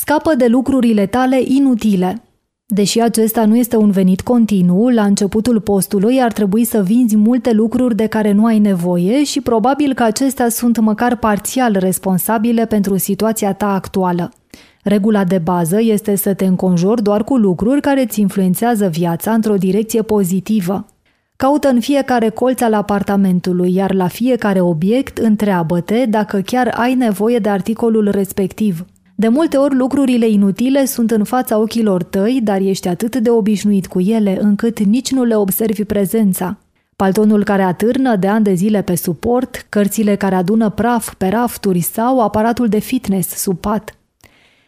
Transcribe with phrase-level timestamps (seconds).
[0.00, 2.22] Scapă de lucrurile tale inutile.
[2.66, 7.52] Deși acesta nu este un venit continuu, la începutul postului ar trebui să vinzi multe
[7.52, 12.96] lucruri de care nu ai nevoie și probabil că acestea sunt măcar parțial responsabile pentru
[12.96, 14.32] situația ta actuală.
[14.82, 19.54] Regula de bază este să te înconjori doar cu lucruri care îți influențează viața într-o
[19.54, 20.86] direcție pozitivă.
[21.36, 27.38] Caută în fiecare colț al apartamentului, iar la fiecare obiect întreabă-te dacă chiar ai nevoie
[27.38, 28.84] de articolul respectiv.
[29.20, 33.86] De multe ori lucrurile inutile sunt în fața ochilor tăi, dar ești atât de obișnuit
[33.86, 36.58] cu ele încât nici nu le observi prezența.
[36.96, 41.80] Paltonul care atârnă de ani de zile pe suport, cărțile care adună praf pe rafturi
[41.80, 43.98] sau aparatul de fitness sub pat.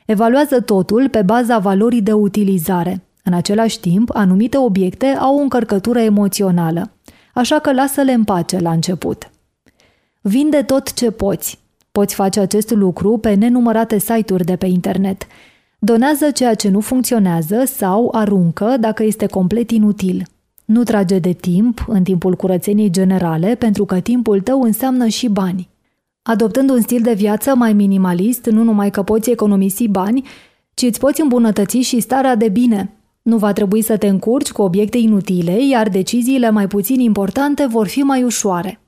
[0.07, 3.05] Evaluează totul pe baza valorii de utilizare.
[3.23, 6.91] În același timp, anumite obiecte au o încărcătură emoțională,
[7.35, 9.31] așa că lasă-le în pace la început.
[10.21, 11.62] Vinde tot ce poți.
[11.93, 15.27] Poți face acest lucru pe nenumărate site-uri de pe internet.
[15.79, 20.27] Donează ceea ce nu funcționează sau aruncă dacă este complet inutil.
[20.65, 25.69] Nu trage de timp în timpul curățeniei generale, pentru că timpul tău înseamnă și bani.
[26.23, 30.25] Adoptând un stil de viață mai minimalist, nu numai că poți economisi bani,
[30.75, 32.97] ci îți poți îmbunătăți și starea de bine.
[33.23, 37.87] Nu va trebui să te încurci cu obiecte inutile, iar deciziile mai puțin importante vor
[37.87, 38.82] fi mai ușoare.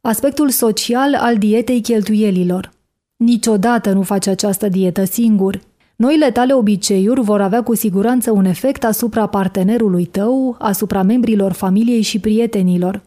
[0.00, 2.70] Aspectul social al dietei cheltuielilor.
[3.16, 5.60] Niciodată nu faci această dietă singur.
[5.96, 12.02] Noile tale obiceiuri vor avea cu siguranță un efect asupra partenerului tău, asupra membrilor familiei
[12.02, 13.02] și prietenilor.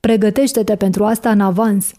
[0.00, 1.92] Pregătește-te pentru asta în avans–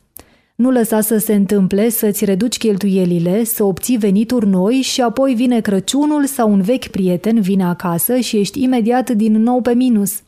[0.57, 5.59] nu lăsa să se întâmple să-ți reduci cheltuielile, să obții venituri noi și apoi vine
[5.59, 10.21] Crăciunul sau un vechi prieten vine acasă și ești imediat din nou pe minus.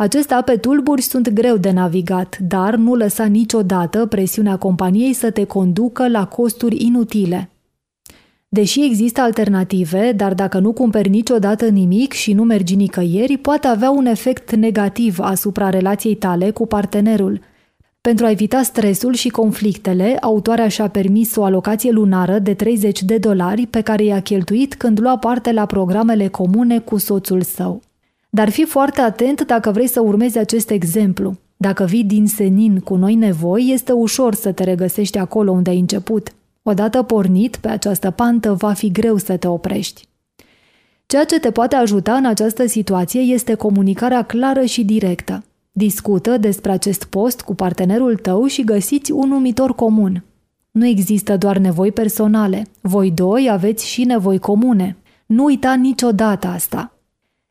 [0.00, 5.44] Aceste ape tulburi sunt greu de navigat, dar nu lăsa niciodată presiunea companiei să te
[5.44, 7.50] conducă la costuri inutile.
[8.48, 13.90] Deși există alternative, dar dacă nu cumperi niciodată nimic și nu mergi nicăieri, poate avea
[13.90, 17.40] un efect negativ asupra relației tale cu partenerul–
[18.00, 23.18] pentru a evita stresul și conflictele, autoarea și-a permis o alocație lunară de 30 de
[23.18, 27.80] dolari pe care i-a cheltuit când lua parte la programele comune cu soțul său.
[28.30, 31.36] Dar fi foarte atent dacă vrei să urmezi acest exemplu.
[31.56, 35.78] Dacă vii din senin cu noi nevoi, este ușor să te regăsești acolo unde ai
[35.78, 36.32] început.
[36.62, 40.08] Odată pornit pe această pantă, va fi greu să te oprești.
[41.06, 45.44] Ceea ce te poate ajuta în această situație este comunicarea clară și directă.
[45.72, 50.24] Discută despre acest post cu partenerul tău și găsiți un numitor comun.
[50.70, 52.66] Nu există doar nevoi personale.
[52.80, 54.96] Voi doi aveți și nevoi comune.
[55.26, 56.97] Nu uita niciodată asta.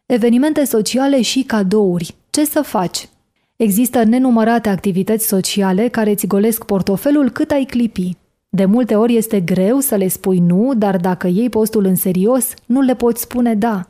[0.08, 2.16] Evenimente sociale și cadouri.
[2.30, 3.10] Ce să faci?
[3.56, 8.16] Există nenumărate activități sociale care îți golesc portofelul cât ai clipi.
[8.50, 12.54] De multe ori este greu să le spui nu, dar dacă iei postul în serios,
[12.66, 13.90] nu le poți spune da.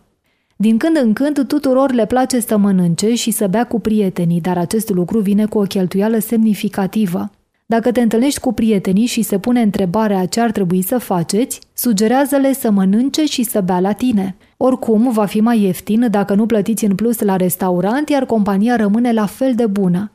[0.55, 4.57] Din când în când tuturor le place să mănânce și să bea cu prietenii, dar
[4.57, 7.31] acest lucru vine cu o cheltuială semnificativă.
[7.65, 12.53] Dacă te întâlnești cu prietenii și se pune întrebarea ce ar trebui să faceți, sugerează-le
[12.53, 14.35] să mănânce și să bea la tine.
[14.57, 19.13] Oricum, va fi mai ieftin dacă nu plătiți în plus la restaurant, iar compania rămâne
[19.13, 20.11] la fel de bună.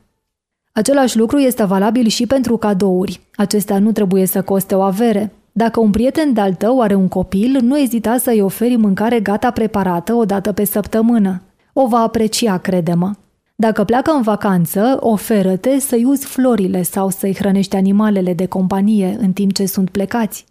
[0.71, 3.19] Același lucru este valabil și pentru cadouri.
[3.35, 5.31] Acestea nu trebuie să coste o avere.
[5.51, 10.13] Dacă un prieten de-al tău are un copil, nu ezita să-i oferi mâncare gata preparată
[10.13, 11.41] o dată pe săptămână.
[11.73, 13.11] O va aprecia, crede-mă.
[13.55, 19.33] Dacă pleacă în vacanță, oferă-te să-i uzi florile sau să-i hrănești animalele de companie în
[19.33, 20.45] timp ce sunt plecați.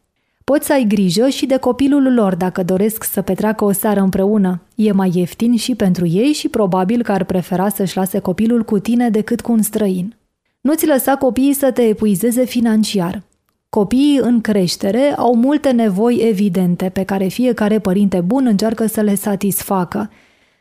[0.53, 4.63] Poți să ai grijă și de copilul lor dacă doresc să petreacă o seară împreună.
[4.75, 8.79] E mai ieftin și pentru ei și probabil că ar prefera să-și lase copilul cu
[8.79, 10.17] tine decât cu un străin.
[10.61, 13.23] Nu-ți lăsa copiii să te epuizeze financiar.
[13.69, 19.15] Copiii în creștere au multe nevoi evidente pe care fiecare părinte bun încearcă să le
[19.15, 20.11] satisfacă.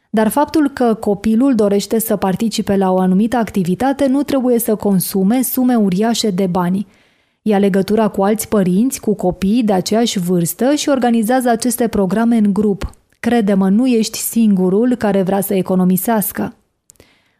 [0.09, 5.41] Dar faptul că copilul dorește să participe la o anumită activitate nu trebuie să consume
[5.41, 6.87] sume uriașe de bani.
[7.43, 12.53] Ia legătura cu alți părinți, cu copii de aceeași vârstă și organizează aceste programe în
[12.53, 12.89] grup.
[13.19, 16.55] Crede-mă, nu ești singurul care vrea să economisească.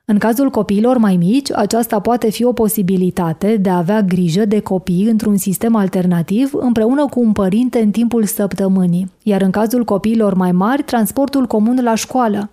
[0.06, 4.60] În cazul copiilor mai mici, aceasta poate fi o posibilitate de a avea grijă de
[4.60, 10.34] copii într-un sistem alternativ împreună cu un părinte în timpul săptămânii, iar în cazul copiilor
[10.34, 12.50] mai mari, transportul comun la școală.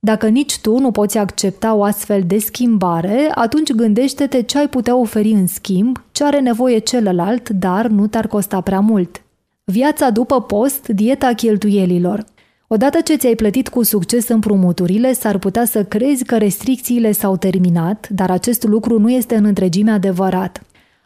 [0.00, 4.96] Dacă nici tu nu poți accepta o astfel de schimbare, atunci gândește-te ce ai putea
[4.96, 9.22] oferi în schimb, ce are nevoie celălalt, dar nu te-ar costa prea mult.
[9.64, 12.24] Viața după post, dieta cheltuielilor–
[12.72, 18.08] Odată ce ți-ai plătit cu succes împrumuturile, s-ar putea să crezi că restricțiile s-au terminat,
[18.08, 20.62] dar acest lucru nu este în întregime adevărat.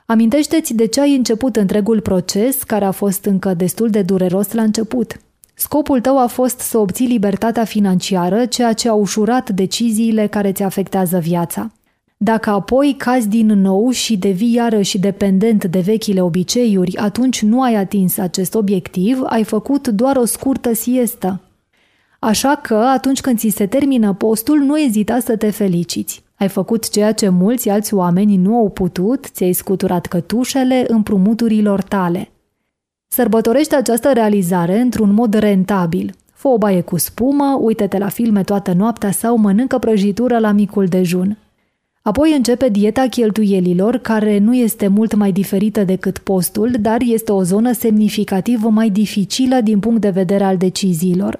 [0.06, 4.62] Amintește-ți de ce ai început întregul proces, care a fost încă destul de dureros la
[4.62, 5.20] început.
[5.54, 10.62] Scopul tău a fost să obții libertatea financiară, ceea ce a ușurat deciziile care ți
[10.62, 11.72] afectează viața.
[12.16, 17.74] Dacă apoi cazi din nou și devii iarăși dependent de vechile obiceiuri, atunci nu ai
[17.74, 21.40] atins acest obiectiv, ai făcut doar o scurtă siestă.
[22.18, 26.22] Așa că, atunci când ți se termină postul, nu ezita să te feliciți.
[26.34, 32.28] Ai făcut ceea ce mulți alți oameni nu au putut, ți-ai scuturat cătușele împrumuturilor tale.
[33.14, 36.14] Sărbătorește această realizare într-un mod rentabil.
[36.32, 40.86] Fă o baie cu spumă, uite-te la filme toată noaptea sau mănâncă prăjitură la micul
[40.86, 41.38] dejun.
[42.02, 47.42] Apoi începe dieta cheltuielilor, care nu este mult mai diferită decât postul, dar este o
[47.42, 51.38] zonă semnificativ mai dificilă din punct de vedere al deciziilor.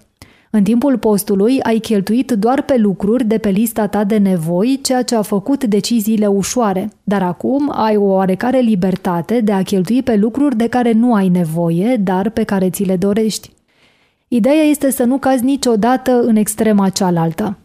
[0.57, 5.03] În timpul postului ai cheltuit doar pe lucruri de pe lista ta de nevoi, ceea
[5.03, 10.17] ce a făcut deciziile ușoare, dar acum ai o oarecare libertate de a cheltui pe
[10.17, 13.51] lucruri de care nu ai nevoie, dar pe care ți le dorești.
[14.29, 17.57] Ideea este să nu cazi niciodată în extrema cealaltă.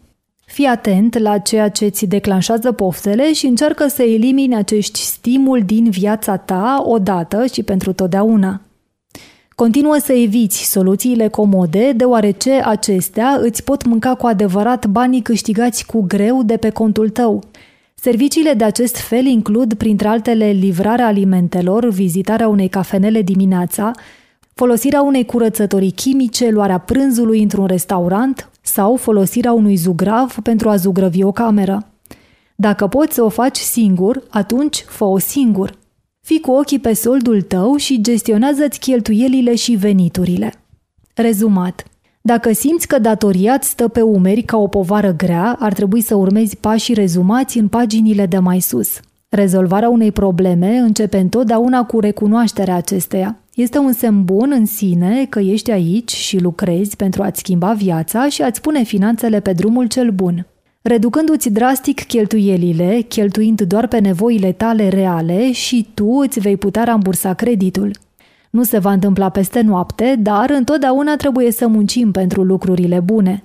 [0.46, 5.90] Fii atent la ceea ce ți declanșează poftele și încearcă să elimini acești stimuli din
[5.90, 8.60] viața ta odată și pentru totdeauna.
[9.60, 16.04] Continuă să eviți soluțiile comode, deoarece acestea îți pot mânca cu adevărat banii câștigați cu
[16.06, 17.42] greu de pe contul tău.
[17.94, 23.90] Serviciile de acest fel includ, printre altele, livrarea alimentelor, vizitarea unei cafenele dimineața,
[24.54, 31.22] folosirea unei curățătorii chimice, luarea prânzului într-un restaurant sau folosirea unui zugrav pentru a zugrăvi
[31.22, 31.86] o cameră.
[32.54, 35.78] Dacă poți să o faci singur, atunci fă-o singur.
[36.20, 40.54] Fii cu ochii pe soldul tău și gestionează-ți cheltuielile și veniturile.
[41.14, 41.84] Rezumat.
[42.20, 46.14] Dacă simți că datoria îți stă pe umeri ca o povară grea, ar trebui să
[46.14, 49.00] urmezi pașii rezumați în paginile de mai sus.
[49.28, 53.38] Rezolvarea unei probleme începe întotdeauna cu recunoașterea acesteia.
[53.54, 58.28] Este un semn bun în sine că ești aici și lucrezi pentru a-ți schimba viața
[58.28, 60.46] și a-ți pune finanțele pe drumul cel bun
[60.82, 67.34] reducându-ți drastic cheltuielile, cheltuind doar pe nevoile tale reale și tu îți vei putea rambursa
[67.34, 67.90] creditul.
[68.50, 73.42] Nu se va întâmpla peste noapte, dar întotdeauna trebuie să muncim pentru lucrurile bune.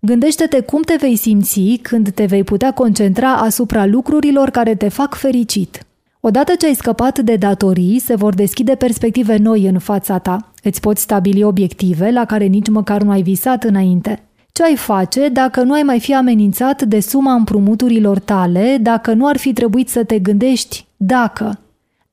[0.00, 5.14] Gândește-te cum te vei simți când te vei putea concentra asupra lucrurilor care te fac
[5.14, 5.86] fericit.
[6.20, 10.52] Odată ce ai scăpat de datorii, se vor deschide perspective noi în fața ta.
[10.62, 14.22] Îți poți stabili obiective la care nici măcar nu ai visat înainte.
[14.52, 19.26] Ce ai face dacă nu ai mai fi amenințat de suma împrumuturilor tale, dacă nu
[19.26, 21.58] ar fi trebuit să te gândești dacă?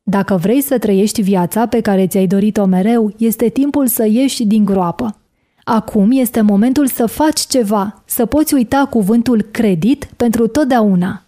[0.03, 4.65] Dacă vrei să trăiești viața pe care ți-ai dorit-o mereu, este timpul să ieși din
[4.65, 5.15] groapă.
[5.63, 11.23] Acum este momentul să faci ceva, să poți uita cuvântul credit pentru totdeauna.